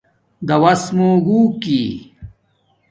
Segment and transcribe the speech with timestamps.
[0.47, 1.81] داݸس مُو گُھوکی